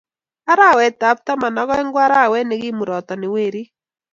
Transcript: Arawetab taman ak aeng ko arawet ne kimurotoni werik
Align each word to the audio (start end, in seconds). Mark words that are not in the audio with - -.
Arawetab 0.51 1.17
taman 1.25 1.55
ak 1.61 1.69
aeng 1.75 1.91
ko 1.93 1.99
arawet 2.05 2.45
ne 2.47 2.55
kimurotoni 2.61 3.27
werik 3.33 3.69